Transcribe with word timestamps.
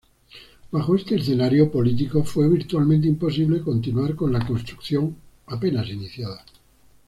Bajo 0.71 0.95
este 0.95 1.13
escenario 1.15 1.71
político, 1.71 2.23
fue 2.23 2.49
virtualmente 2.49 3.07
imposible 3.07 3.61
continuar 3.61 4.15
con 4.15 4.33
la 4.33 4.43
construcción 4.47 5.15
apenas 5.45 5.87
iniciada. 5.89 6.43